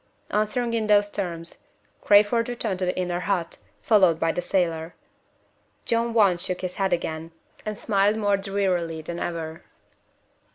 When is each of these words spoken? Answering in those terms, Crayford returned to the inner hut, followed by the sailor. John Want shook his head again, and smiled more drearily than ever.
Answering 0.31 0.73
in 0.73 0.87
those 0.87 1.11
terms, 1.11 1.59
Crayford 2.03 2.49
returned 2.49 2.79
to 2.79 2.85
the 2.85 2.97
inner 2.97 3.19
hut, 3.19 3.57
followed 3.83 4.19
by 4.19 4.31
the 4.31 4.41
sailor. 4.41 4.95
John 5.85 6.11
Want 6.15 6.41
shook 6.41 6.61
his 6.61 6.77
head 6.77 6.91
again, 6.91 7.33
and 7.67 7.77
smiled 7.77 8.17
more 8.17 8.35
drearily 8.37 9.03
than 9.03 9.19
ever. 9.19 9.61